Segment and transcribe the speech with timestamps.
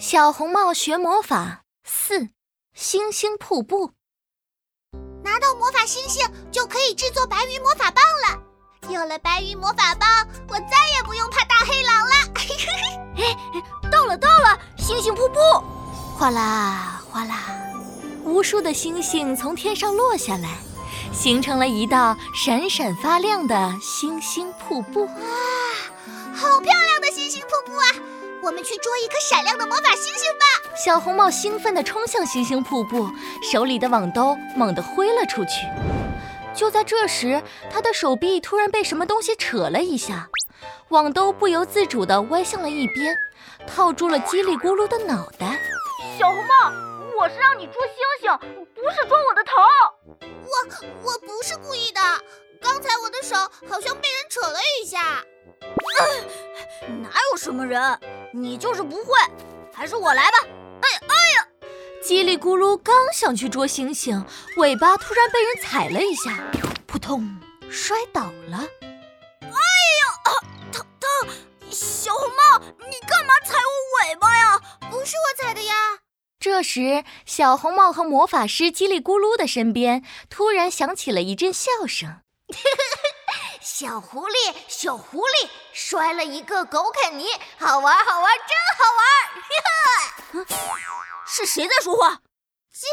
[0.00, 2.28] 小红帽学魔法四：
[2.74, 3.92] 星星瀑布。
[5.22, 8.92] 拿到魔法星星就可以制作白云魔法棒了。
[8.92, 10.08] 有了白云魔法棒，
[10.48, 12.14] 我再也不用怕大黑狼了。
[13.22, 13.36] 哎，
[13.88, 15.38] 到了到了，星星瀑布！
[16.18, 17.44] 哗啦哗啦，
[18.24, 20.58] 无数的星星从天上落下来，
[21.12, 25.06] 形成了一道闪闪发亮的星星瀑布。
[25.06, 25.12] 哇，
[26.34, 27.86] 好漂亮的星星瀑布啊！
[28.44, 30.44] 我们去捉一颗闪亮的魔法星星吧！
[30.76, 33.08] 小红帽兴奋地冲向星星瀑布，
[33.42, 35.66] 手里的网兜猛地挥了出去。
[36.54, 40.28] 就在这时，他的手臂突然被什么东西扯了一下，
[40.90, 43.16] 网兜不由自主地歪向了一边，
[43.66, 45.58] 套住了叽里咕噜的脑袋。
[46.18, 46.70] 小红帽，
[47.18, 48.38] 我是让你捉星星，
[48.74, 49.52] 不是捉我的头。
[50.20, 52.00] 我我不是故意的，
[52.60, 53.34] 刚才我的手
[53.66, 55.24] 好像被人扯了一下。
[57.02, 57.98] 哪有什么人？
[58.32, 59.12] 你就是不会，
[59.72, 60.38] 还是我来吧！
[60.82, 61.48] 哎哎呀！
[62.02, 64.24] 叽里咕噜刚想去捉星星，
[64.56, 66.38] 尾巴突然被人踩了一下，
[66.86, 67.40] 扑通，
[67.70, 68.58] 摔倒了。
[69.40, 69.52] 哎呀，
[70.72, 71.30] 疼疼！
[71.70, 74.60] 小红帽，你干嘛踩我尾巴呀？
[74.90, 75.74] 不是我踩的呀！
[76.38, 82.20] 这时，小红帽和魔法师叽里咕噜的身边突然响起了一阵笑声。
[83.76, 87.26] 小狐狸，小狐狸，摔了一个狗啃泥，
[87.58, 88.84] 好玩，好玩，真好
[90.38, 90.46] 玩！
[91.26, 92.10] 是谁在说话？
[92.72, 92.84] 叽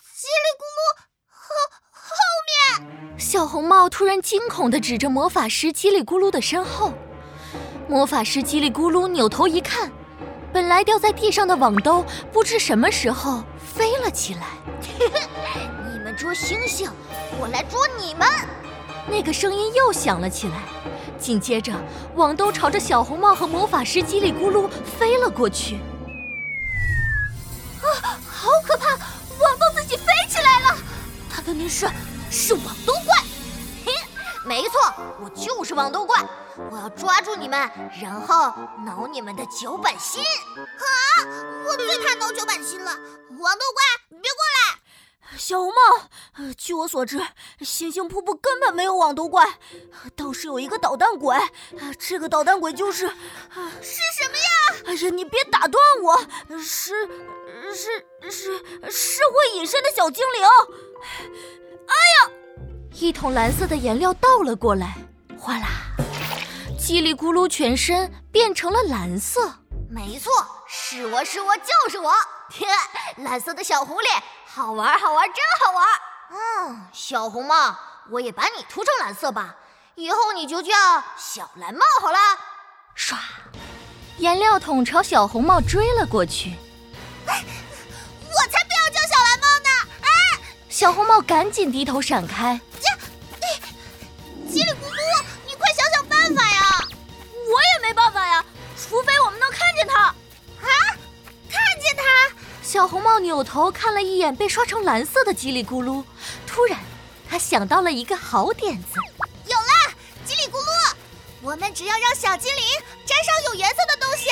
[0.00, 0.96] 叽里咕噜
[1.28, 1.54] 后
[1.92, 2.16] 后
[2.80, 6.94] 面，小红帽突然惊恐地指着魔法师叽里咕噜的身后。
[7.86, 9.92] 魔法师叽里咕噜扭头一看，
[10.54, 12.02] 本来掉在地上的网兜，
[12.32, 13.44] 不知什么时候
[13.76, 14.46] 飞了起来。
[15.92, 16.90] 你们捉星星，
[17.38, 18.26] 我来捉你们！
[19.08, 20.62] 那个声音又响了起来，
[21.18, 21.72] 紧接着
[22.14, 25.76] 网兜朝着小红帽和魔法师叽里咕噜飞了过去。
[27.82, 28.90] 啊，好可怕！
[28.90, 30.76] 网兜自己飞起来了，
[31.30, 31.88] 它肯定是
[32.30, 33.16] 是网兜怪。
[33.84, 33.92] 嘿，
[34.44, 36.22] 没错，我就是网兜怪，
[36.70, 38.52] 我要抓住你们，然后
[38.84, 40.22] 挠你们的九板心。
[40.22, 41.24] 啊，
[41.66, 42.90] 我最怕挠九板心了！
[42.92, 44.78] 网兜怪，别过来！
[45.36, 47.20] 小红帽，呃据我所知，
[47.60, 49.58] 星星瀑布根本没有网兜怪，
[50.16, 51.36] 倒是有一个捣蛋鬼。
[51.98, 54.82] 这个捣蛋鬼就是是什么呀？
[54.86, 56.18] 哎呀，你别打断我！
[56.58, 57.08] 是
[57.74, 58.58] 是是
[58.90, 60.44] 是会隐身的小精灵。
[61.86, 61.94] 哎
[62.26, 62.30] 呀，
[62.94, 64.96] 一桶蓝色的颜料倒了过来，
[65.38, 65.68] 哗啦，
[66.78, 69.54] 叽里咕噜全身变成了蓝色。
[69.88, 70.30] 没错，
[70.68, 72.12] 是我是我就是我，
[73.24, 74.22] 蓝色的小狐狸。
[74.52, 75.86] 好玩，好玩，真好玩！
[76.32, 77.72] 嗯，小红帽，
[78.10, 79.54] 我也把你涂成蓝色吧，
[79.94, 80.72] 以后你就叫
[81.16, 82.18] 小蓝帽好了。
[82.96, 83.14] 唰，
[84.18, 86.56] 颜料桶朝小红帽追了过去。
[87.26, 87.44] 哎，
[88.24, 89.68] 我才不要叫小蓝帽呢！
[90.02, 92.60] 哎，小红帽赶紧低头闪开。
[103.30, 106.02] 扭头看了一眼被刷成蓝色的叽里咕噜，
[106.48, 106.76] 突然，
[107.28, 108.98] 他想到了一个好点子。
[109.46, 109.94] 有了，
[110.26, 110.94] 叽里咕噜，
[111.40, 112.64] 我们只要让小精灵
[113.06, 114.30] 沾上有颜色的东西，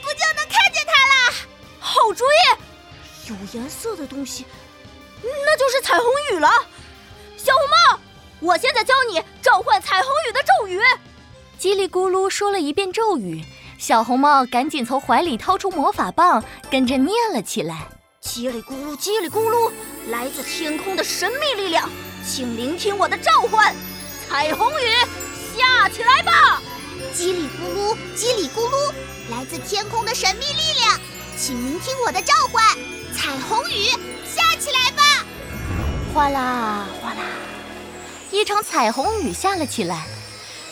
[0.00, 0.92] 不就能看见它
[1.28, 1.34] 了？
[1.78, 3.28] 好主意！
[3.28, 4.46] 有颜色的东西，
[5.22, 6.48] 那就是彩虹雨了。
[7.36, 8.00] 小红帽，
[8.40, 10.80] 我现在教你召唤彩虹雨的咒语。
[11.60, 13.44] 叽里咕噜说了一遍咒语。
[13.78, 17.86] 小红帽赶紧从怀里掏出魔法棒，跟着念了起来
[18.28, 19.72] ：“叽里咕噜，叽里咕噜，
[20.10, 21.88] 来自天空的神秘力量，
[22.22, 23.74] 请聆听我的召唤，
[24.28, 24.84] 彩虹雨
[25.56, 26.60] 下起来吧！
[27.16, 28.92] 叽里咕噜，叽里咕噜，
[29.30, 31.00] 来自天空的神秘力量，
[31.38, 32.62] 请聆听我的召唤，
[33.16, 33.86] 彩虹雨
[34.26, 35.24] 下起来吧！”
[36.12, 37.22] 哗啦哗啦，
[38.30, 40.06] 一场彩虹雨下了起来。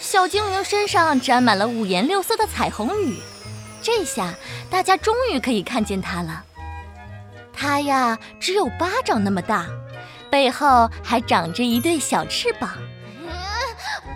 [0.02, 3.16] 小精灵身上沾满了五颜六色的彩虹雨，
[3.82, 4.34] 这下
[4.68, 6.44] 大家终于可以看见它了。
[7.56, 9.66] 它呀，只有巴掌那么大，
[10.30, 12.70] 背后还长着一对小翅膀。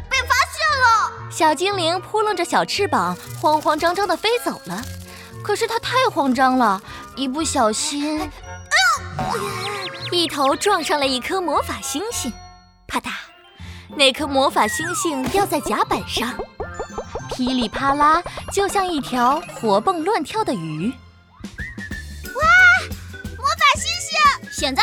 [0.08, 1.30] 被发现了！
[1.30, 4.82] 小精灵扑棱着小翅膀，慌慌张张地飞走了。
[5.42, 6.80] 可是它太慌张了，
[7.16, 8.30] 一不小心，
[10.12, 12.30] 一头撞上了一颗魔法星星，
[12.86, 13.10] 啪嗒。
[13.96, 16.32] 那颗魔法星星掉在甲板上，
[17.30, 18.22] 噼里啪啦，
[18.52, 20.92] 就像一条活蹦乱跳的鱼。
[24.60, 24.82] 现在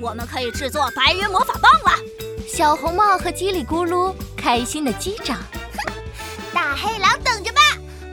[0.00, 1.96] 我们可以制作白云魔法棒了。
[2.44, 5.38] 小红帽和叽里咕噜开心的击掌。
[6.52, 7.60] 大黑狼等着吧，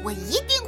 [0.04, 0.59] 我一定。